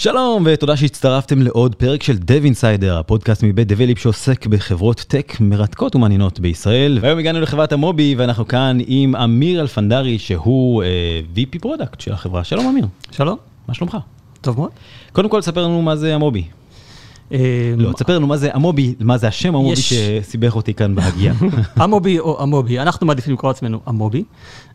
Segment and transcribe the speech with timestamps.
[0.00, 5.96] שלום ותודה שהצטרפתם לעוד פרק של Dev Insider, הפודקאסט מבית Develeap שעוסק בחברות טק מרתקות
[5.96, 6.98] ומעניינות בישראל.
[7.02, 12.44] והיום הגענו לחברת המוביט ואנחנו כאן עם אמיר אלפנדרי שהוא אה, VP product של החברה.
[12.44, 12.86] שלום אמיר.
[13.10, 13.36] שלום.
[13.68, 13.96] מה שלומך?
[14.40, 14.70] טוב מאוד.
[15.12, 16.44] קודם כל ספר לנו מה זה המובי.
[17.76, 21.34] לא, תספר לנו מה זה המובי, מה זה השם המובי יש- שסיבך אותי כאן בהגייה.
[21.76, 24.24] המובי או המובי, אנחנו מעדיפים לקרוא לעצמנו המובי,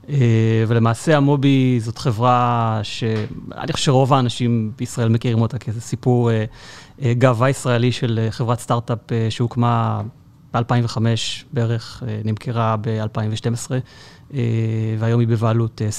[0.09, 0.15] אה,
[0.67, 6.45] ולמעשה המובי זאת חברה שאני חושב שרוב האנשים בישראל מכירים אותה כאיזה סיפור אה,
[7.01, 8.97] אה, גאווה ישראלי של אה, חברת סטארט-אפ
[9.29, 10.01] שהוקמה
[10.53, 10.97] ב-2005
[11.53, 13.71] בערך, נמכרה ב-2012,
[14.33, 14.39] אה,
[14.99, 15.91] והיום היא בבעלות אה,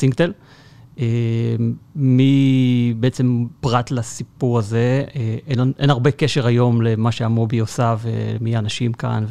[1.00, 1.56] אה,
[1.96, 8.56] מי בעצם פרט לסיפור הזה, אה, אין, אין הרבה קשר היום למה שהמובי עושה ומי
[8.56, 9.24] האנשים כאן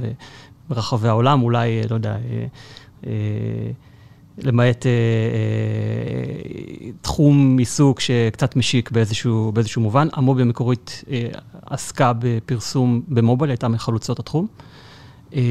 [0.70, 2.46] וברחבי העולם, אולי, אה, לא יודע, אה,
[3.08, 3.12] אה,
[4.38, 10.08] למעט אה, אה, תחום עיסוק שקצת משיק באיזשהו, באיזשהו מובן.
[10.14, 11.28] המובי המקורית אה,
[11.66, 14.48] עסקה בפרסום במובייל, הייתה מחלוצות התחום.
[15.36, 15.42] אה,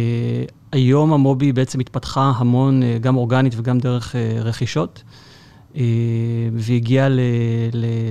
[0.73, 5.03] היום המובי בעצם התפתחה המון, אה, גם אורגנית וגם דרך אה, רכישות.
[5.77, 5.83] אה,
[7.73, 8.11] ל-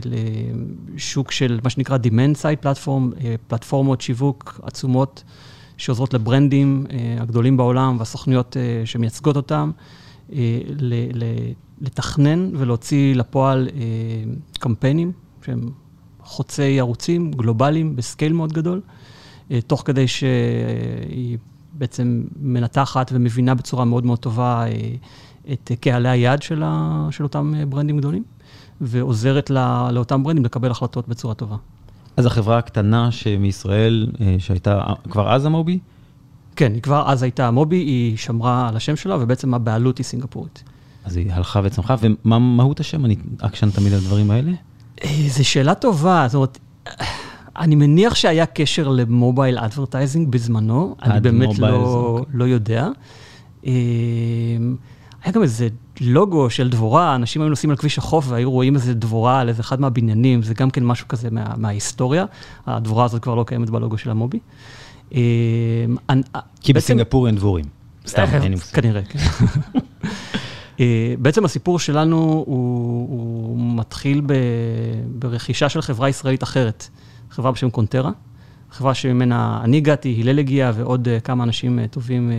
[0.95, 5.23] לשוק של מה שנקרא Demand Side Platform, אה, פלטפורמות שיווק עצומות
[5.77, 9.71] שעוזרות לברנדים אה, הגדולים בעולם והסוכנויות אה, שמייצגות אותם,
[11.81, 13.69] לתכנן ולהוציא לפועל
[14.59, 15.11] קמפיינים
[15.45, 15.69] שהם
[16.23, 18.81] חוצי ערוצים, גלובליים, בסקייל מאוד גדול,
[19.67, 21.37] תוך כדי שהיא
[21.73, 24.65] בעצם מנתחת ומבינה בצורה מאוד מאוד טובה
[25.51, 28.23] את אה, קהלי היעד של, ה, של אותם אה, ברנדים גדולים,
[28.81, 31.55] ועוזרת לה, לאותם ברנדים לקבל החלטות בצורה טובה.
[32.17, 35.79] אז החברה הקטנה שמישראל, אה, שהייתה כבר אז המובי,
[36.55, 40.63] כן, היא כבר אז הייתה מובי, היא שמרה על השם שלה, ובעצם הבעלות היא סינגפורית.
[41.05, 43.05] אז היא הלכה וצמחה, ומה מהות השם?
[43.05, 44.51] אני עקשן תמיד על הדברים האלה.
[45.03, 47.05] אה, זו שאלה טובה, זאת אומרת, אה,
[47.57, 52.25] אני מניח שהיה קשר למובייל אדברטייזינג בזמנו, אני באמת לא, אוקיי.
[52.33, 52.87] לא יודע.
[55.23, 55.67] אה, היה גם איזה
[56.01, 59.61] לוגו של דבורה, אנשים היו נוסעים על כביש החוף והיו רואים איזה דבורה על איזה
[59.61, 62.25] אחד מהבניינים, זה גם כן משהו כזה מה, מההיסטוריה.
[62.67, 64.39] הדבורה הזאת כבר לא קיימת בלוגו של המובי.
[65.15, 65.19] אה,
[66.09, 66.21] אני-
[66.61, 67.65] כי בעצם- בסינגפור אין דבורים.
[68.07, 68.75] סתם, אה, אין לי מושג.
[68.75, 69.19] כנראה, כן.
[70.79, 72.45] אה, בעצם הסיפור שלנו הוא,
[73.09, 74.33] הוא מתחיל ב,
[75.19, 76.87] ברכישה של חברה ישראלית אחרת,
[77.29, 78.11] חברה בשם קונטרה,
[78.71, 82.35] חברה שממנה אני הגעתי, הלל הגיע ועוד אה, כמה אנשים אה, טובים אה,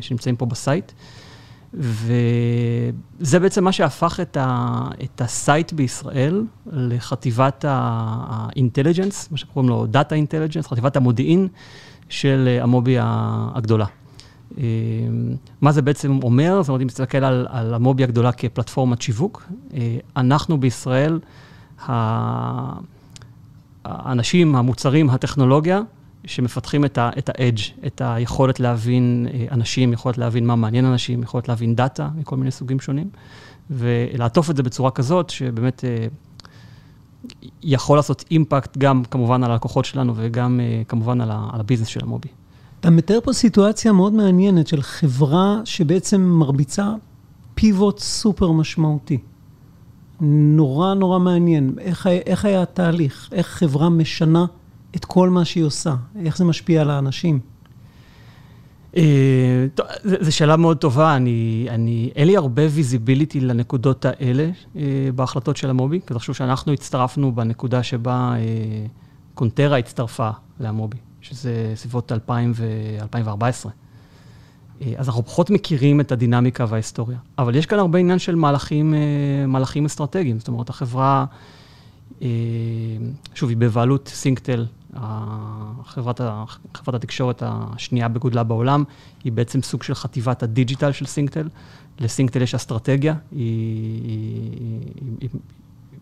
[0.00, 0.92] שנמצאים פה ב-site.
[1.76, 10.12] וזה בעצם מה שהפך את, ה, את ה-site בישראל לחטיבת ה-intelligence, מה שקוראים לו Data
[10.12, 11.48] Intelligence, חטיבת המודיעין
[12.08, 13.86] של אה, המובי הגדולה.
[14.58, 14.64] אה,
[15.60, 16.62] מה זה בעצם אומר?
[16.62, 19.42] זאת אומרת, אם תסתכל על, על המובי הגדולה כפלטפורמת שיווק,
[19.74, 21.20] אה, אנחנו בישראל,
[23.84, 25.80] האנשים, המוצרים, הטכנולוגיה,
[26.26, 31.74] שמפתחים את ה-edge, את היכולת להבין אה, אנשים, יכולת להבין מה מעניין אנשים, יכולת להבין
[31.74, 33.10] דאטה מכל מיני סוגים שונים,
[33.70, 36.06] ולעטוף את זה בצורה כזאת, שבאמת אה,
[37.62, 42.00] יכול לעשות אימפקט גם כמובן על הלקוחות שלנו וגם אה, כמובן על על הביזנס של
[42.02, 42.28] המובי.
[42.80, 46.94] אתה מתאר פה סיטואציה מאוד מעניינת של חברה שבעצם מרביצה
[47.54, 49.18] pivot סופר משמעותי.
[50.20, 51.74] נורא נורא מעניין.
[51.78, 53.28] איך, איך היה התהליך?
[53.32, 54.46] איך חברה משנה
[54.96, 55.94] את כל מה שהיא עושה?
[56.24, 57.40] איך זה משפיע על האנשים?
[58.96, 59.66] אה,
[60.04, 64.82] זו שאלה מאוד טובה, אני, אני, אין לי הרבה visibility לנקודות האלה אה,
[65.14, 68.86] בהחלטות של המובי, כי תחשוב שאנחנו הצטרפנו בנקודה שבה אה,
[69.34, 70.30] קונטרה הצטרפה
[70.60, 73.72] לאמובי, שזה סביבות 2000 ו- 2014.
[74.82, 77.18] אה, אז אנחנו פחות מכירים את הדינמיקה וההיסטוריה.
[77.38, 80.38] אבל יש כאן הרבה עניין של מהלכים, אה, מהלכים אסטרטגיים.
[80.38, 81.24] זאת אומרת, החברה,
[82.22, 82.28] אה,
[83.34, 84.66] שוב, היא בבעלות סינגטל,
[85.84, 86.20] חברת,
[86.74, 88.84] חברת התקשורת השנייה בגודלה בעולם,
[89.24, 91.48] היא בעצם סוג של חטיבת ה digital של סינגטל.
[92.00, 93.40] לסינגטל יש אסטרטגיה, היא,
[94.04, 95.28] היא, היא, היא,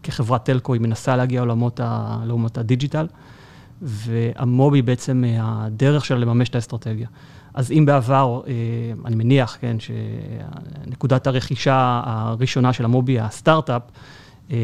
[0.03, 3.07] כחברת telco היא מנסה להגיע לעולמות, ה, לעולמות ה digital,
[3.83, 7.09] ואמובי בעצם אה, הדרך שלה לממש את האסטרטגיה.
[7.55, 8.53] אז אם בעבר, אה,
[9.05, 13.83] אני מניח, כן, שנקודת הרכישה הראשונה של אמובי, הסטארט-אפ,
[14.51, 14.57] אה,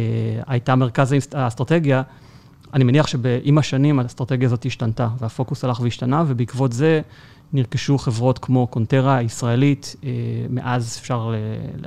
[0.47, 2.03] הייתה מרכז האסט- האסטרטגיה,
[2.75, 7.01] אני מניח שעם השנים האסטרטגיה הזאת השתנתה, והפוקוס הלך והשתנה, ובעקבות זה
[7.53, 10.11] נרכשו חברות כמו קונטרה הישראלית, אה,
[10.51, 11.35] מאז אפשר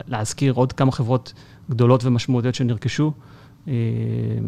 [0.08, 1.34] להזכיר עוד כמה חברות
[1.70, 3.12] גדולות ומשמעותיות שנרכשו.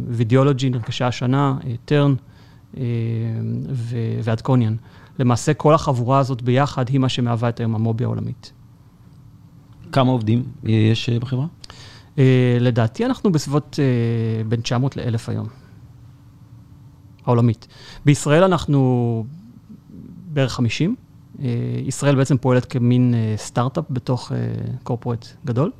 [0.07, 2.15] וידאולוגי נרכשה השנה, טרן
[4.23, 4.75] ואדקוניאן.
[5.19, 8.53] למעשה כל החבורה הזאת ביחד היא מה שמהווה את היום המובי העולמית.
[9.91, 11.45] כמה עובדים יש בחברה?
[12.59, 13.79] לדעתי אנחנו בסביבות
[14.47, 15.47] בין 900 ל-1,000 היום.
[17.25, 17.67] העולמית.
[18.05, 19.23] בישראל אנחנו
[20.33, 20.95] בערך 50.
[21.43, 21.49] אה,
[21.85, 24.31] ישראל בעצם פועלת כמין אה, סטארט-אפ בתוך
[24.83, 25.71] קורפורט אה, גדול,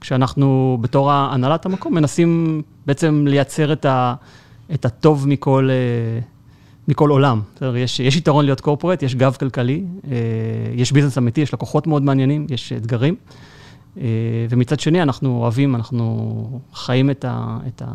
[0.00, 4.14] כשאנחנו בתור הנהלת המקום מנסים בעצם לייצר את, ה,
[4.74, 5.68] את הטוב מכל,
[6.88, 7.40] מכל עולם.
[7.76, 9.84] יש, יש יתרון להיות קורפורט, יש גב כלכלי,
[10.74, 13.14] יש ביזנס אמיתי, יש לקוחות מאוד מעניינים, יש אתגרים.
[14.50, 17.92] ומצד שני, אנחנו אוהבים, אנחנו חיים את, ה, את, ה,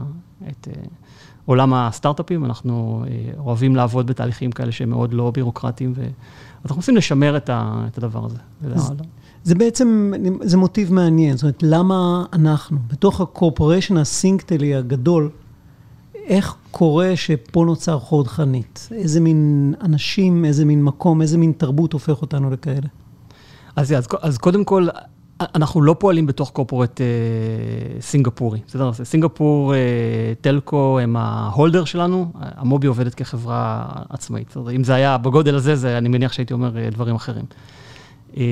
[0.50, 0.68] את
[1.45, 7.38] עולם הסטארט-אפים, אנחנו אה, אוהבים לעבוד בתהליכים כאלה שהם מאוד לא בירוקרטיים, ואנחנו רוצים לשמר
[7.38, 8.38] את, ה, את הדבר הזה.
[8.75, 8.94] זה,
[9.44, 15.30] זה בעצם, זה מוטיב מעניין, זאת אומרת, למה אנחנו, בתוך הקורפוריישן הסינקטלי הגדול,
[16.15, 18.89] איך קורה שפה נוצר חוד חנית?
[18.92, 22.88] איזה מין אנשים, איזה מין מקום, איזה מין תרבות הופך אותנו לכאלה?
[23.75, 24.88] אז, אז, אז קודם כל,
[25.40, 27.06] אנחנו לא פועלים בתוך קורפורט אה,
[28.02, 28.60] סינגפורי.
[28.68, 28.94] בסדר?
[28.94, 29.80] סינגפור, אה,
[30.42, 34.48] טלקו הם ההולדר שלנו, המובי עובדת כחברה עצמאית.
[34.50, 34.72] בסדר?
[34.72, 37.46] אם זה היה בגודל הזה, זה, אני מניח שהייתי אומר אה, דברים אחרים.
[38.38, 38.44] אה,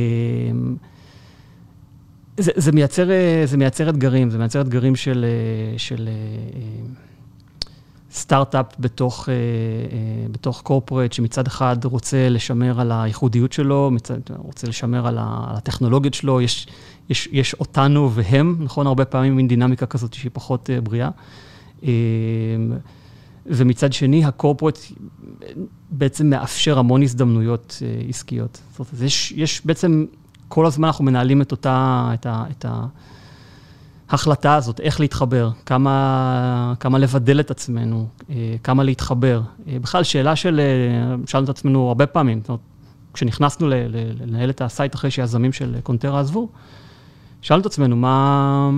[2.38, 5.25] זה, זה, מייצר, אה, זה מייצר אתגרים, זה מייצר אתגרים של...
[5.25, 6.63] אה, של אה,
[8.13, 14.68] סטארט-אפ בתוך, אה, אה, בתוך קורפורט, שמצד אחד רוצה לשמר על הייחודיות שלו, מצד, רוצה
[14.68, 16.68] לשמר על, הטכנולוגיות שלו, יש,
[17.10, 18.88] יש, יש אותנו והם, נכון?
[18.88, 21.10] הרבה פעמים מין דינמיקה כזאת שהיא פחות אה, בריאה.
[23.45, 24.80] ומצד שני, הקורפורט
[25.89, 28.62] בעצם מאפשר המון הזדמנויות עסקיות.
[28.71, 30.06] זאת אומרת, יש, יש בעצם,
[30.48, 32.45] כל הזמן אנחנו מנהלים את אותה, את ה...
[32.51, 32.86] את ה
[34.13, 39.42] ההחלטה הזאת, איך להתחבר, כמה, כמה לבדל את עצמנו, אה, כמה להתחבר.
[39.68, 42.62] אה, בכלל, שאלה של, אה, שאלנו את עצמנו הרבה פעמים, זאת אומרת,
[43.13, 43.68] כשנכנסנו
[44.19, 46.50] לנהל את ה site אחרי שיזמים של קונטרה עזבו,
[47.42, 48.69] שאלנו את עצמנו, מה,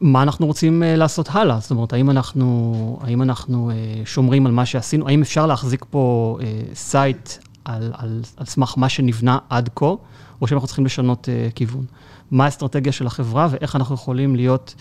[0.00, 1.60] מה אנחנו רוצים לעשות הלאה?
[1.60, 3.70] זאת אומרת, האם אנחנו, האם אנחנו
[4.04, 5.08] שומרים על מה שעשינו?
[5.08, 6.38] האם אפשר להחזיק פה
[6.74, 7.30] site
[7.64, 9.92] על, על, על סמך מה שנבנה עד כה,
[10.40, 11.84] או שאנחנו צריכים לשנות כיוון?
[12.30, 14.74] מה האסטרטגיה של החברה ואיך אנחנו יכולים להיות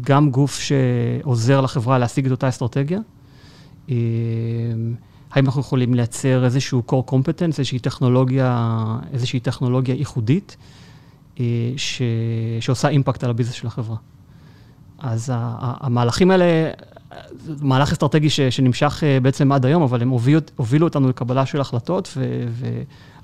[0.00, 3.00] גם גוף שעוזר לחברה להשיג את אותה אסטרטגיה.
[3.90, 3.94] אה,
[5.32, 8.76] האם אנחנו יכולים לייצר איזשהו core competence, איזושהי טכנולוגיה,
[9.12, 10.56] איזושהי טכנולוגיה ייחודית,
[11.40, 11.44] אה,
[11.76, 12.02] ש,
[12.60, 13.96] שעושה אימפקט על הביזנס של החברה.
[14.98, 16.70] אז המהלכים האלה,
[17.38, 21.46] זה מהלך אסטרטגי ש, שנמשך אה, בעצם עד היום, אבל הם הובילו, הובילו אותנו לקבלה
[21.46, 22.66] של החלטות, ו,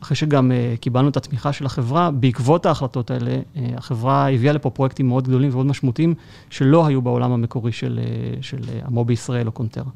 [0.02, 4.70] אחרי שגם uh, קיבלנו את התמיכה של החברה, בעקבות ההחלטות האלה, uh, החברה הביאה לפה
[4.70, 6.14] פרויקטים מאוד גדולים ומאוד משמעותיים,
[6.50, 8.00] שלא היו בעולם המקורי של,
[8.40, 9.90] של uh, המובי ישראל או קונטרה.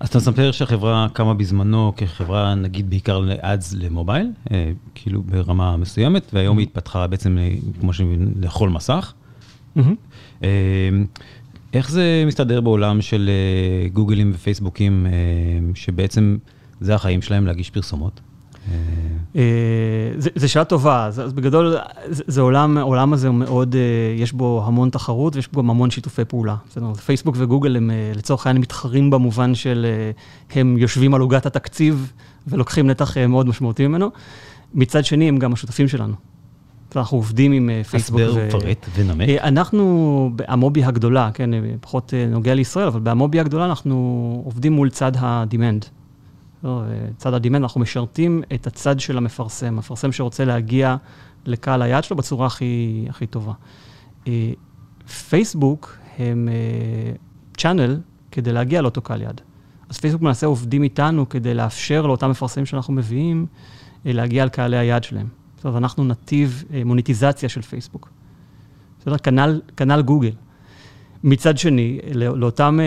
[0.00, 4.30] אז אתה מספר שהחברה קמה בזמנו כחברה, נגיד, בעיקר לאדס למובייל,
[4.94, 7.38] כאילו ברמה מסוימת, והיום היא התפתחה בעצם,
[7.80, 9.12] כמו שאני מבין, לכל מסך.
[9.76, 10.42] Mm-hmm.
[11.74, 16.38] איך זה מסתדר בעולם של uh, גוגלים ופייסבוקים, uh, שבעצם
[16.80, 18.20] זה החיים שלהם להגיש פרסומות?
[19.36, 19.42] אה,
[20.34, 21.76] זו שאלה טובה, אז בגדול,
[22.08, 23.80] זה עולם, העולם הזה הוא מאוד, אה,
[24.22, 26.56] יש בו המון תחרות ויש בו גם המון שיתופי פעולה.
[26.70, 29.86] בסדר, פייסבוק וגוגל הם אה, לצורך העניין מתחרים במובן של
[30.50, 32.12] הם יושבים על עוגת התקציב
[32.46, 34.10] ולוקחים נתח מאוד משמעותי ממנו.
[34.74, 36.14] מצד שני, הם גם השותפים שלנו.
[36.96, 38.20] אנחנו עובדים עם פייסבוק.
[38.20, 39.28] הסבר, פרט ונמק.
[39.28, 45.86] אנחנו, המובי הגדולה, כן, פחות נוגע לישראל, אבל במובי הגדולה אנחנו עובדים מול צד ה-demand.
[46.64, 46.82] לא,
[47.16, 50.96] צד הדימנד, אנחנו משרתים את הצד של המפרסם, המפרסם שרוצה להגיע
[51.46, 53.52] לקהל היעד שלו בצורה הכי, הכי טובה.
[54.28, 54.52] אה,
[55.28, 56.48] פייסבוק הם
[57.56, 57.96] צ'אנל אה,
[58.30, 59.40] כדי להגיע לאותו קהל יעד.
[59.88, 63.46] אז פייסבוק למעשה עובדים איתנו כדי לאפשר לאותם מפרסמים שאנחנו מביאים
[64.06, 65.39] אה, להגיע לקהלי היעד שלהם.
[65.60, 68.08] זאת אומרת, אנחנו נתיב מוניטיזציה של פייסבוק.
[69.00, 69.18] בסדר?
[69.18, 70.30] כנ"ל, כנ"ל גוגל.
[71.24, 72.86] מצד שני, לא, לאותן אה,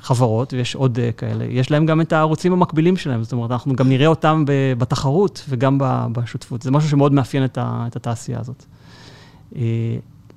[0.00, 3.22] חברות, ויש עוד אה, כאלה, יש להם גם את הערוצים המקבילים שלהם.
[3.22, 4.44] זאת אומרת, אנחנו גם נראה אותם
[4.78, 5.78] בתחרות וגם
[6.12, 6.62] בשותפות.
[6.62, 8.64] זה משהו שמאוד מאפיין את, ה, את התעשייה הזאת.
[9.56, 9.62] אה,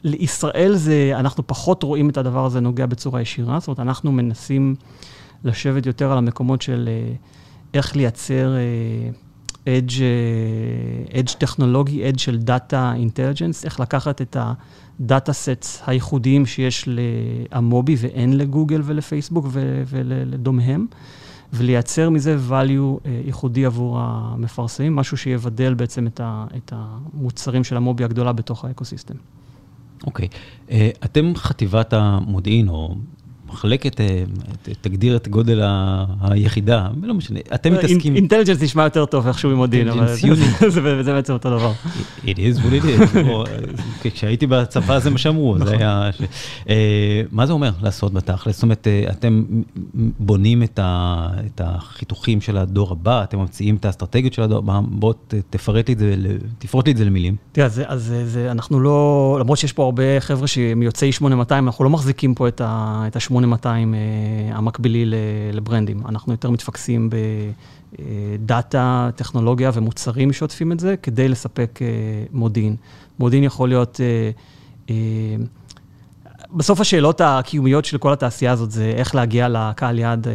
[0.04, 4.76] לישראל זה, אנחנו פחות רואים את הדבר הזה נוגע בצורה ישירה, זאת אומרת, אנחנו מנסים
[5.44, 6.90] לשבת יותר על המקומות של
[7.74, 8.56] איך לייצר
[9.68, 14.38] אדג' טכנולוגי, אדג' של דאטה אינטליג'נס, איך לקחת את
[15.00, 16.90] ה data sets הייחודיים שיש
[17.52, 19.46] לאמובי ואין לגוגל ולפייסבוק
[19.88, 20.86] ולדומיהם,
[21.54, 26.08] ולייצר מזה value ייחודי עבור המפרסמים, משהו שיבדל בעצם
[26.58, 29.16] את המוצרים של אמובי הגדולה בתוך ה ecosystem.
[30.06, 30.28] אוקיי.
[30.28, 30.72] Okay.
[31.06, 32.96] אתם חטיבת המודיעין, או
[33.52, 34.24] מחלקת, אה,
[34.82, 35.62] תגדיר את גודל
[36.22, 38.16] היחידה, לא משנה, אתם מתעסקים...
[38.16, 40.16] intelligence נשמע יותר טוב איכשהו ממודיעין, אבל
[41.02, 41.72] זה בעצם אותו דבר.
[42.26, 43.20] It is what it is.
[44.04, 45.76] כשהייתי בצבא זה מה שאמרו, זה נכון.
[45.76, 46.10] היה...
[46.70, 48.56] אה, מה זה אומר לעשות בתכל'ס?
[48.56, 49.44] זאת אומרת, אה, אתם
[50.20, 55.14] בונים את החיתוכים של הדור הבא, אתם ממציאים את האסטרטגיות של הדור הבא, בוא
[55.50, 56.16] תפרט לי את זה,
[56.60, 57.36] תפרוט לי את זה למילים.
[57.52, 62.36] תראה, אז אנחנו לא, למרות שיש פה הרבה חבר'ה שהם יוצאי 8200, אנחנו לא מחזיקים
[62.36, 63.41] פה את ה-8200.
[63.44, 64.00] 8200 אה,
[64.58, 65.06] המקבילי
[65.54, 66.02] לברנדים.
[66.08, 67.10] אנחנו יותר מתפקסים
[68.00, 71.88] בדאטה, טכנולוגיה ומוצרים שעוטפים את זה, כדי לספק אה,
[72.32, 72.76] מודיעין.
[73.20, 74.00] מודיעין יכול להיות...
[74.90, 74.96] אה,
[76.54, 80.28] בסוף השאלות הקיומיות של כל התעשייה הזאת זה איך להגיע לקהל יעד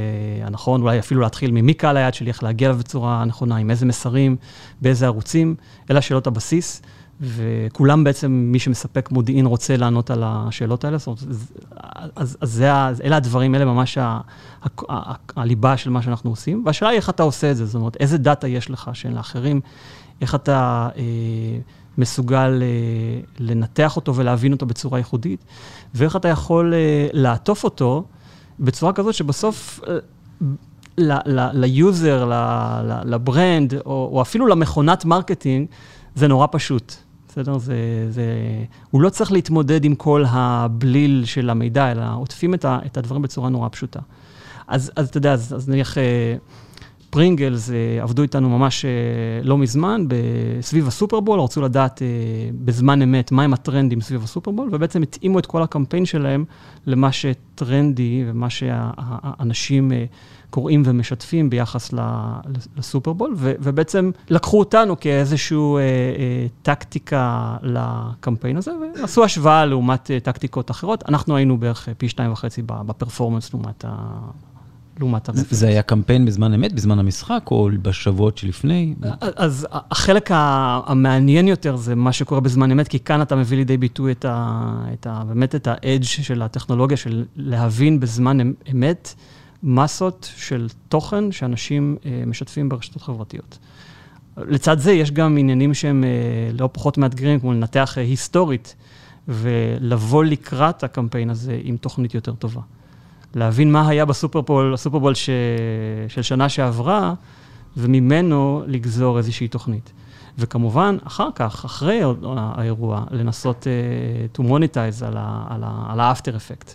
[0.45, 3.87] הנכון, אולי אפילו להתחיל ממי קהל היעד שלי, איך להגיע אליו בצורה נכונה, עם איזה
[3.87, 4.37] מסרים,
[4.83, 5.55] באיזה ערוצים,
[5.91, 6.83] אלה השאלות הבסיס.
[7.21, 11.23] וכולם בעצם, מי שמספק מודיעין רוצה לענות על השאלות האלה, זאת אומרת,
[12.17, 12.73] אז, אז זה,
[13.05, 14.21] אלה הדברים, אלה ממש ה,
[14.63, 17.75] ה, ה, הליבה של מה שאנחנו עושים, והשאלה היא איך אתה עושה את זה, זאת
[17.75, 19.61] אומרת, איזה דאטה יש לך שאין לאחרים,
[20.21, 21.03] איך אתה אה,
[21.99, 25.45] מסוגל אה, לנתח אותו ולהבין אותו בצורה ייחודית,
[25.95, 28.05] ואיך אתה יכול אה, לעטוף אותו
[28.61, 29.81] בצורה כזאת שבסוף...
[29.89, 29.99] אה,
[31.53, 32.31] ל user,
[33.05, 35.67] ל brand, או, או אפילו למכונת marketing,
[36.15, 36.97] זה נורא פשוט.
[37.37, 37.59] בסדר?
[37.59, 38.25] זה, זה...
[38.91, 43.23] הוא לא צריך להתמודד עם כל הבליל של המידע, אלא עוטפים את, ה, את הדברים
[43.23, 44.01] בצורה נורא פשוטה.
[44.69, 45.97] אז, אז אתה יודע, אז, אז נניח
[47.17, 48.91] אה, פרינגלס אה, עבדו איתנו ממש אה,
[49.43, 50.05] לא מזמן,
[50.61, 52.03] סביב הסופרבול, רצו לדעת
[52.65, 56.45] בזמן אמת מהם הטרנדים סביב הסופרבול, ובעצם התאימו את כל הקמפיין שלהם
[56.87, 59.93] למה שטרנדי ומה שהאנשים...
[60.51, 61.91] קוראים ומשתפים ביחס
[62.77, 68.71] לסופרבול, ובעצם לקחו אותנו כאיזושהי אה, אה, טקטיקה לקמפיין הזה,
[69.01, 71.05] ועשו השוואה לעומת אה, טקטיקות אחרות.
[71.09, 74.19] אנחנו היינו בערך פי שתיים וחצי בפרפורמנס לעומת ה...
[74.99, 75.55] לעומת הרפרנס.
[75.55, 78.95] זה היה קמפיין בזמן אמת, בזמן המשחק, או בשבועות שלפני?
[79.21, 84.13] אז החלק המעניין יותר זה מה שקורה בזמן אמת, כי כאן אתה מביא לידי ביטוי
[84.13, 84.61] את ה,
[84.93, 89.15] את ה, באמת את האדג' של הטכנולוגיה, של להבין בזמן אמ-, אמת.
[89.63, 93.59] מסות של תוכן שאנשים אה, משתפים ברשתות חברתיות.
[94.37, 98.77] לצד זה יש גם עניינים שהם אה, לא פחות מאתגרים, כמו לנתח אה, היסטורית,
[99.29, 102.61] ולבוא לקראת הקמפיין הזה עם תוכנית יותר טובה.
[103.37, 105.31] להבין מה היה בסופרבול, הסופרבול ש...
[106.09, 107.15] של שנה שעברה,
[107.77, 109.93] וממנו לגזור איזושהי תוכנית.
[110.39, 112.01] וכמובן, אחר כך, אחרי
[112.37, 116.75] האירוע, לנסות uh, to monetize על ה-after effect.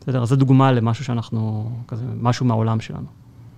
[0.00, 0.22] בסדר?
[0.22, 3.06] אז זו דוגמה למשהו שאנחנו, כזה, משהו מהעולם שלנו.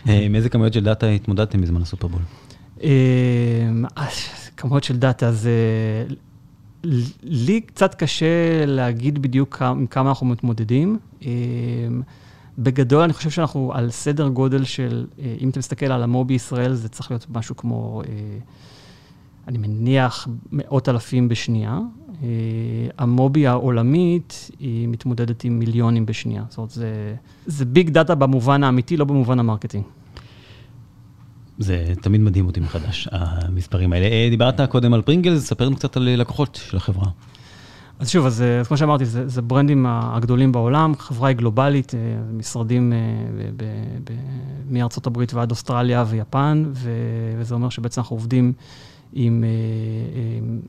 [0.09, 2.21] אה, עם איזה כמויות של דאטה התמודדתם בזמן הסופרבול?
[2.83, 2.88] אה,
[4.56, 5.50] כמויות של דאטה זה...
[7.23, 10.99] לי קצת קשה להגיד בדיוק עם כמה אנחנו מתמודדים.
[11.23, 11.31] אה,
[12.59, 15.07] בגדול, אני חושב שאנחנו על סדר גודל של,
[15.40, 18.02] אם אתה מסתכל על אמובי ישראל, זה צריך להיות משהו כמו,
[19.49, 21.78] אני מניח, מאות אלפים בשנייה.
[22.23, 22.28] אה,
[22.99, 26.45] אמובי העולמית, היא מתמודדת עם מיליונים בשנייה.
[26.49, 26.78] זאת אומרת,
[27.47, 29.85] זה big data במובן האמיתי, לא במובן המרקטינג.
[31.58, 34.06] זה תמיד מדהים אותי מחדש, המספרים האלה.
[34.06, 37.06] אה, דיברת קודם על פרינגלס, ספר לנו קצת על לקוחות של החברה.
[37.98, 42.00] אז שוב, אז, אז כמו שאמרתי, זה, זה ברנדים הגדולים בעולם, חברה היא גלובלית, אה,
[42.32, 42.92] משרדים
[44.70, 46.64] מארצות הברית ועד אוסטרליה ויפן,
[47.38, 48.52] וזה אומר שבעצם אנחנו עובדים
[49.12, 49.44] עם,
[50.36, 50.60] עם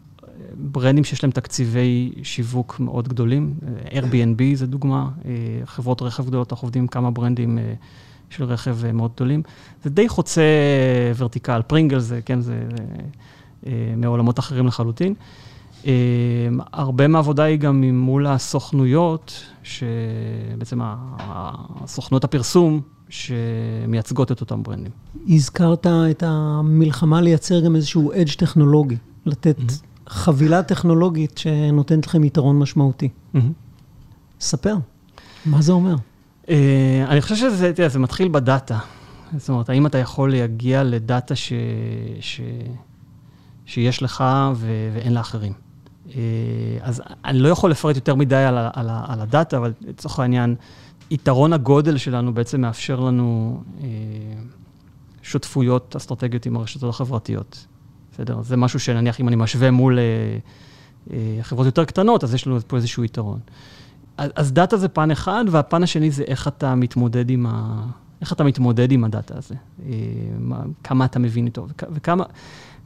[0.58, 3.53] ברנדים שיש להם תקציבי שיווק מאוד גדולים.
[3.86, 5.32] Airbnb זה דוגמה, אה,
[5.65, 7.74] חברות רכב גדולות, אנחנו עובדים עם כמה ברנדים אה,
[8.29, 9.41] של רכב אה, מאוד גדולים.
[9.84, 10.41] זה די חוצה
[11.17, 12.84] ורטיקל, פרינגל זה, כן, זה, זה
[13.98, 15.13] מעולמות אחרים לחלוטין.
[16.74, 20.79] הרבה מהעבודה היא גם מול הסוכנויות, שבעצם
[21.19, 24.91] הסוכנות הפרסום, שמייצגות את אותם ברנדים.
[25.29, 30.10] הזכרת את המלחמה לייצר גם איזשהו אדג' טכנולוגי, לתת mm-hmm.
[30.10, 33.10] חבילה טכנולוגית שנותנת לכם יתרון משמעותי.
[34.39, 34.75] ספר,
[35.46, 35.96] מה זה אומר?
[36.50, 38.77] אה, אני חושב שזה, תראה, זה מתחיל בדאטה.
[39.38, 41.54] זאת אומרת, האם אתה יכול להגיע לדאטה ש...
[42.20, 42.42] ש...
[43.66, 44.24] שיש לך
[44.56, 44.89] ו...
[44.94, 45.54] ואין לאחרים.
[46.16, 46.22] אה,
[46.82, 48.70] אז אני לא יכול לפרט יותר מדי על, ה...
[48.74, 49.06] על, ה...
[49.08, 50.56] על הדאטה, אבל לצורך העניין,
[51.12, 53.88] יתרון הגודל שלנו בעצם מאפשר לנו אה,
[55.22, 57.66] שותפויות אסטרטגיות עם הרשתות החברתיות.
[58.13, 58.42] בסדר?
[58.42, 60.00] זה משהו שנניח אם אני משווה מול
[61.42, 63.39] חברות יותר קטנות, אז יש לנו פה איזשהו יתרון.
[64.18, 67.84] אז דאטה זה פן אחד, והפן השני זה איך אתה מתמודד עם, ה...
[68.22, 69.56] איך אתה מתמודד עם הדאטה הזה.
[70.84, 72.24] כמה אתה מבין איתו, וכמה...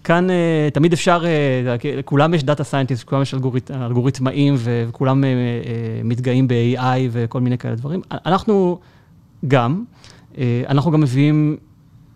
[0.04, 5.24] כאן אה, תמיד אפשר, אה, לכולם יש data scientist, לכולם יש אלגורית, אלגוריתמאים, וכולם
[6.04, 8.02] מתגאים ב-AI וכל מיני כאלה דברים.
[8.12, 8.80] אנחנו
[9.48, 9.84] גם,
[10.68, 11.58] אנחנו גם מביאים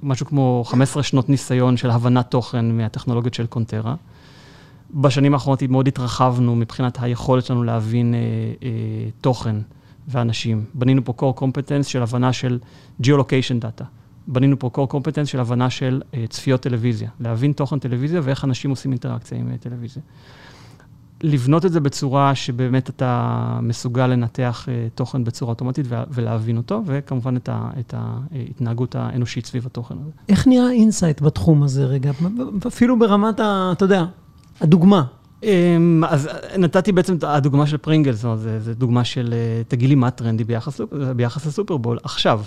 [0.04, 3.96] משהו כמו 15 שנות ניסיון של הבנת תוכן מהטכנולוגיות של קונטרה.
[4.96, 8.66] בשנים האחרונות מאוד התרחבנו מבחינת היכולת שלנו להבין uh, uh,
[9.22, 9.56] תוכן
[10.08, 10.66] ואנשים.
[10.74, 12.60] בנינו פה core competence של הבנה של
[13.04, 13.84] geolocation data.
[14.28, 18.70] בנינו פה core competence של הבנה של uh, צפיות טלוויזיה, להבין תוכן טלוויזיה ואיך אנשים
[18.70, 20.04] עושים אינטראקציה עם uh, טלוויזיה.
[21.24, 27.36] לבנות את זה בצורה שבאמת אתה מסוגל לנתח אה, תוכן בצורה אוטומטית ולהבין אותו, וכמובן
[27.36, 30.12] את, ה, את ההתנהגות האנושית סביב התוכן הזה.
[30.30, 32.12] איך נראה insight בתחום הזה רגע?
[32.68, 33.70] אפילו ברמת ה...
[33.72, 34.06] אתה יודע,
[34.62, 35.04] הדוגמה.
[35.44, 39.34] אמ, אז נתתי בעצם את הדוגמה של פרינגלס, זאת אומרת, זו דוגמה של
[39.68, 40.44] תגיד לי מה טרנדי
[41.16, 42.42] ביחס, לסופרבול עכשיו.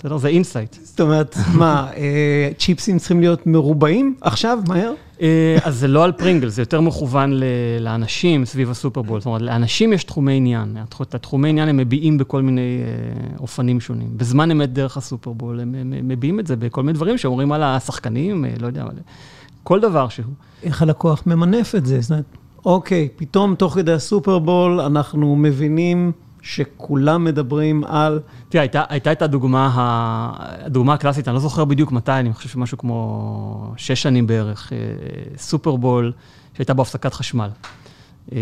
[0.00, 0.16] בסדר?
[0.16, 0.76] זה insight.
[0.82, 4.92] זאת אומרת, מה, אה, צ'יפסים צריכים להיות מרובעים עכשיו, מהר?
[5.22, 7.40] אה, אז זה לא על פרינגל, זה יותר מכוון
[7.80, 9.20] לאנשים סביב הסופרבול.
[9.20, 10.76] זאת אומרת, לאנשים יש תחומי עניין.
[11.02, 14.08] את התחומי עניין הם מביעים בכל מיני אה, אופנים שונים.
[14.16, 15.74] בזמן אמת דרך הסופרבול, הם
[16.08, 18.84] מביעים את זה בכל מיני דברים שאומרים על השחקנים, לא יודע,
[19.62, 20.34] כל דבר שהוא.
[20.62, 22.00] איך הלקוח ממנף את זה?
[22.00, 22.24] זאת אומרת,
[22.64, 26.12] אוקיי, פתאום תוך כדי הסופרבול אנחנו מבינים...
[26.42, 28.20] שכולם מדברים על...
[28.48, 29.70] תראה, הייתה, הייתה את הדוגמה,
[30.36, 34.78] הדוגמה הקלאסית, אני לא זוכר בדיוק מתי, אני חושב שמשהו כמו שש שנים בערך, אה,
[35.36, 36.12] סופרבול,
[36.54, 37.48] שהייתה בו הפסקת חשמל.
[38.32, 38.38] אה,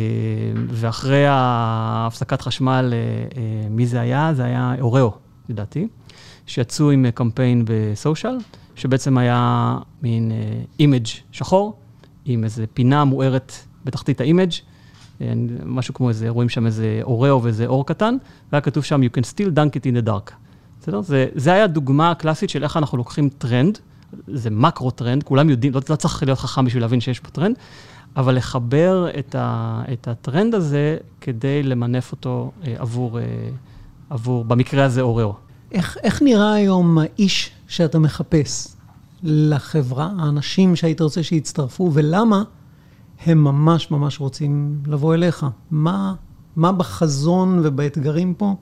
[0.69, 4.35] ואחרי ההפסקת חשמל, אה, מי זה היה?
[4.35, 5.12] זה היה אוריאו,
[5.49, 5.89] לדעתי,
[6.47, 8.38] שיצאו עם קמפיין ב social,
[8.79, 10.33] שבעצם היה מין
[10.79, 11.77] image שחור,
[12.25, 13.53] עם איזו פינה מוארת
[13.85, 14.53] בתחתית ה image,
[15.65, 18.17] משהו כמו איזה, רואים שם איזה אוריאו ואיזה אור קטן,
[18.53, 20.33] והיה כתוב שם, you can still dunk it in the dark.
[20.81, 21.01] בסדר?
[21.01, 23.79] זה, זה היה דוגמה קלאסית של איך אנחנו לוקחים טרנד,
[24.27, 27.57] זה מקרו טרנד, כולם יודעים, לא, לא צריך להיות חכם בשביל להבין שיש פה טרנד,
[28.17, 33.25] אבל לחבר את, ה, את הטרנד הזה כדי למנף אותו אה, עבור, אה,
[34.11, 35.35] עבור, במקרה הזה, אוריאו.
[35.73, 38.76] איך, איך נראה היום האיש שאתה מחפש
[39.22, 42.42] לחברה, האנשים שהיית רוצה שיצטרפו, ולמה?
[43.26, 45.46] הם ממש ממש רוצים לבוא אליך.
[45.70, 46.14] מה,
[46.57, 48.57] מה בחזון ובאתגרים פה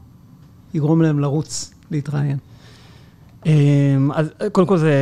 [0.74, 2.38] יגרום להם לרוץ, להתראיין?
[3.46, 4.92] אמ, אז קודם כל זה,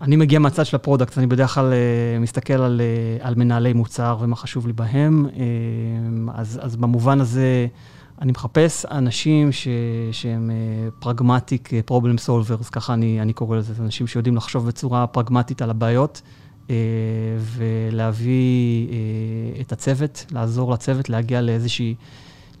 [0.00, 3.72] אני מגיע מהצד של ה product, אני בדרך כלל אה, מסתכל על, אה, על מנהלי
[3.72, 5.26] מוצר ומה חשוב לי בהם.
[5.36, 7.66] אמ, אז, אז במובן הזה,
[8.22, 9.68] אני מחפש אנשים ש,
[10.12, 10.50] שהם
[10.98, 16.22] pragmatic problem solvers, ככה אני, אני קורא לזה, אנשים שיודעים לחשוב בצורה פרגמטית על הבעיות.
[16.70, 16.76] אה,
[17.38, 21.94] ולהביא אה, את הצוות, לעזור לצוות להגיע לאיזושהי...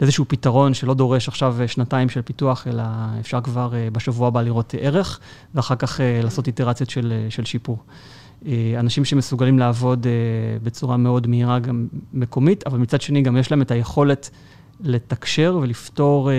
[0.00, 2.82] לאיזשהו פתרון שלא דורש עכשיו שנתיים של פיתוח, אלא
[3.20, 5.20] אפשר כבר אה, בשבוע הבא לראות ערך,
[5.54, 7.78] ואחר כך לעשות איטרציות של, של שיפור.
[8.78, 10.06] אנשים שמסוגלים לעבוד
[10.62, 14.30] בצורה מאוד מהירה גם מקומית, אבל מצד שני גם יש להם את היכולת
[14.82, 16.30] לתקשר ולפתור,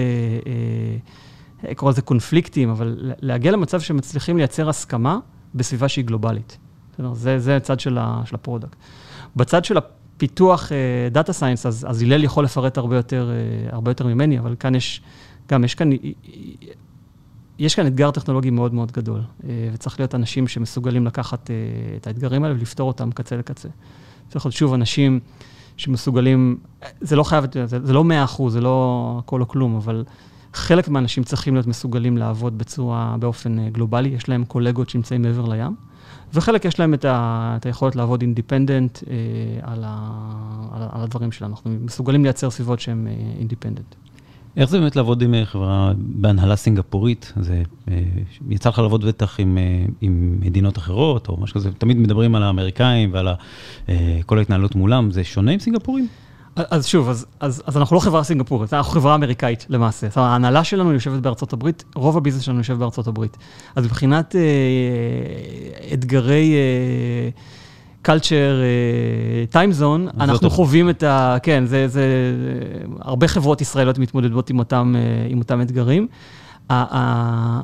[1.72, 5.20] אקרא לזה קונפליקטים, אבל להגיע למצב שמצליחים לייצר הסכמה
[5.56, 6.58] בסביבה שהיא גלובלית.
[7.14, 8.76] זה, זה הצד של, ה, של ה product.
[9.36, 10.72] בצד של הפיתוח
[11.12, 14.76] data science, אז, אז הלל יכול לפרט הרבה יותר, uh, הרבה יותר ממני, אבל כאן
[14.76, 15.02] יש,
[15.50, 15.90] גם יש כאן,
[17.60, 19.22] יש כאן אתגר טכנולוגי מאוד מאוד גדול,
[19.74, 21.52] וצריך להיות אנשים שמסוגלים לקחת
[21.98, 23.70] את האתגרים האלה ולפתור אותם קצה לקצה.
[24.30, 25.20] צריך להיות שוב אנשים
[25.78, 26.58] שמסוגלים,
[27.02, 30.04] זה לא חייב, זה, זה לא מאה אחוז, זה לא הכל או כלום, אבל
[30.54, 35.76] חלק מהאנשים צריכים להיות מסוגלים לעבוד בצורה, באופן גלובלי, יש להם קולגות שנמצאים מעבר לים.
[36.34, 39.14] וחלק יש להם את, ה, את היכולת לעבוד independent אה,
[39.62, 39.84] על,
[40.72, 41.52] על, על הדברים שלנו.
[41.56, 43.08] אנחנו מסוגלים לייצר סביבות שהן
[43.40, 43.96] independent.
[44.58, 47.34] אה, איך זה באמת לעבוד עם אה, חברה בהנהלה סינגפורית?
[47.40, 48.00] זה, אה,
[48.50, 49.58] יצא לך לעבוד בטח עם,
[50.02, 53.28] עם מדינות אחרות או משהו כזה, תמיד מדברים על האמריקאים ועל
[54.26, 56.08] כל ההתנהלות מולם, זה שונה עם סינגפורים?
[56.56, 60.08] אז שוב, אז, אז, אז אנחנו לא חברה סינגפורית, אנחנו חברה אמריקאית למעשה.
[60.08, 63.38] זאת אומרת, ההנהלה שלנו יושבת בארצות הברית, רוב הביזנס שלנו יושב בארצות הברית.
[63.76, 66.54] אז מבחינת אה, אתגרי...
[66.54, 67.30] אה,
[68.08, 68.60] culture
[69.52, 71.38] uh, time zone, אנחנו חווים את ה...
[71.44, 72.06] כן, זה, זה...
[73.00, 76.08] הרבה חברות ישראליות מתמודדות עם אותם, uh, עם אותם אתגרים.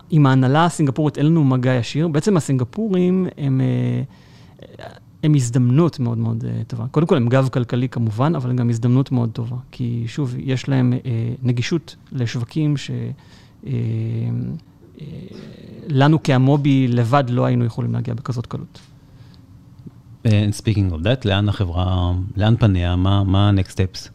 [0.09, 2.07] עם ההנהלה הסינגפורית אין לנו מגע ישיר.
[2.07, 3.61] בעצם הסינגפורים הם...
[3.61, 4.83] Uh,
[5.23, 6.85] הם הזדמנות מאוד מאוד טובה.
[6.91, 9.55] קודם כל, הם גב כלכלי כמובן, אבל הם גם הזדמנות מאוד טובה.
[9.71, 10.93] כי שוב, יש להם
[11.43, 12.91] נגישות לשווקים ש...
[15.87, 18.79] לנו כ Amobee לבד לא היינו יכולים להגיע בכזאת קלות.
[20.51, 24.09] speaking of that, לאן החברה, לאן פניה, מה ה-next steps?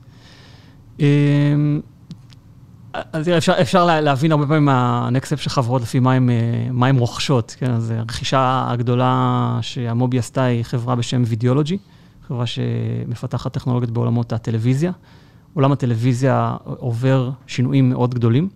[3.12, 6.00] אז אפשר, אפשר להבין הרבה פעמים מה next step של חברות לפי
[6.70, 7.56] מה הן רוכשות.
[7.58, 11.78] כן, אז הרכישה הגדולה ש Amobee עשתה היא חברה בשם Videology,
[12.28, 14.92] חברה שמפתחת טכנולוגיות בעולמות הטלוויזיה.
[15.54, 18.48] עולם הטלוויזיה עובר שינויים מאוד גדולים.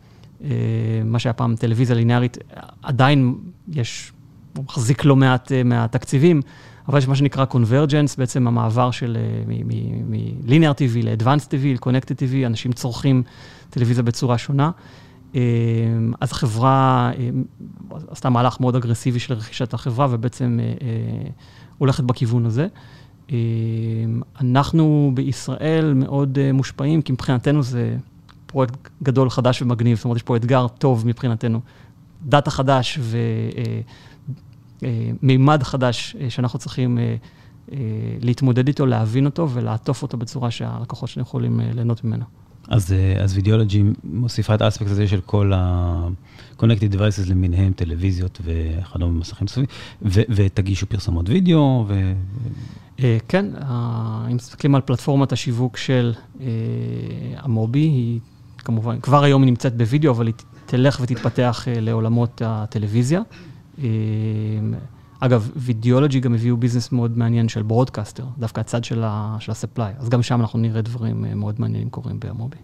[1.05, 2.39] מה שהיה פעם טלוויזיה ליניארית,
[2.83, 3.35] עדיין
[3.73, 4.13] יש,
[4.57, 6.43] הוא מחזיק לא מעט מהתקציבים,
[6.89, 12.73] אבל יש מה שנקרא Convergence, בעצם המעבר של מ-Linear TV ל-Advanced TV, ל-Connected TV, אנשים
[12.73, 13.23] צורכים
[13.71, 14.71] טלוויזיה בצורה שונה.
[16.21, 17.11] אז החברה
[18.09, 20.59] עשתה מהלך מאוד אגרסיבי של רכישת החברה, ובעצם
[21.79, 22.67] הולכת בכיוון הזה.
[24.41, 27.97] אנחנו בישראל מאוד מושפעים, כי מבחינתנו זה
[28.47, 31.61] פרויקט גדול, חדש ומגניב, זאת אומרת, יש פה אתגר טוב מבחינתנו.
[32.23, 32.99] דאטה חדש
[34.83, 36.99] ומימד חדש שאנחנו צריכים
[38.21, 42.25] להתמודד איתו, להבין אותו ולעטוף אותו בצורה שהלקוחות שלנו יכולים ליהנות ממנו.
[42.69, 49.39] אז, אז וידאולוגי מוסיפה את האספקט הזה של כל ה-connected devices למיניהם, טלוויזיות וכדומה במסכים
[49.41, 49.65] נוספים,
[50.03, 51.85] והגשת פרסומות וידאו.
[51.89, 52.13] ו...
[53.29, 53.47] כן,
[54.31, 56.13] אם מסתכלים על פלטפורמת השיווק של
[57.37, 58.21] Amobee, היא
[58.59, 60.35] כמובן, כבר היום היא נמצאת בווידאו, אבל היא
[60.67, 63.21] תלך ותתפתח לעולמות הטלוויזיה.
[65.21, 70.23] אגב, Videology גם הביאו ביזנס מאוד מעניין של broadcaster, דווקא הצד של ה-supply, אז גם
[70.23, 72.57] שם אנחנו נראה דברים מאוד מעניינים קורים ב Amobee.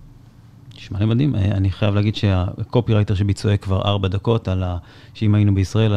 [0.77, 4.77] נשמע לי מדהים, אני חייב להגיד שהקופירייטר שביצועי כבר ארבע דקות על ה...
[5.15, 5.95] שאם היינו בישראל,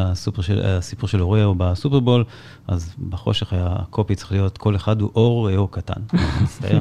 [0.63, 2.23] הסיפור של אוריה או בסופרבול,
[2.67, 6.01] אז בחושך הקופי צריך להיות כל אחד הוא אור או קטן.
[6.43, 6.79] מצטער,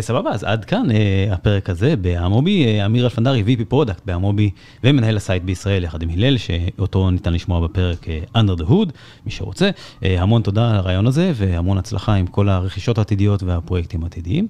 [0.00, 0.86] סבבה, אז עד כאן
[1.30, 4.50] הפרק הזה באמובי, אמיר אלפנדרי, VP פרודקט באמובי
[4.84, 8.90] ומנהל הסייט בישראל יחד עם הלל, שאותו ניתן לשמוע בפרק Under the Hood,
[9.26, 9.70] מי שרוצה.
[10.02, 14.46] המון תודה על הרעיון הזה והמון הצלחה עם כל הרכישות העתידיות והפרויקטים העתידיים.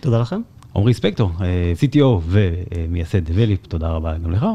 [0.00, 0.40] תודה לכם.
[0.76, 1.30] עמרי ספקטור,
[1.80, 4.46] CTO ומייסד Develeap, תודה רבה גם לך.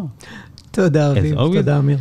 [0.71, 1.97] תודה אביב, תודה אמיר.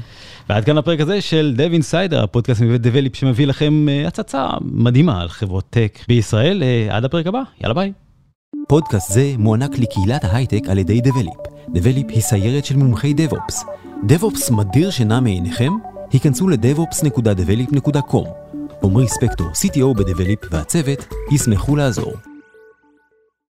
[0.48, 5.28] ועד כאן הפרק הזה של Dev Insider, הפודקאסט מבית Develeap שמביא לכם הצצה מדהימה על
[5.28, 6.62] חברות טק בישראל.
[6.90, 7.92] עד הפרק הבא, יאללה ביי.
[8.68, 11.35] פודקאסט זה מוענק לקהילת ההייטק על ידי Develeap.
[11.75, 13.54] Develeap היא סיירת של מומחי DevOps.
[14.09, 15.72] DevOps מדיר שינה מעיניכם?
[16.12, 18.29] היכנסו ל- devops.develeap.com.
[18.83, 22.12] עמרי ספקטור, CTO ב Develeap והצוות, ישמחו לעזור.